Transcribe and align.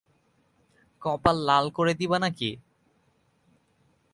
কপাল 1.01 1.37
লাল 1.45 1.65
করে 1.69 1.93
দিবা 1.93 2.17
নাকি? 2.19 2.49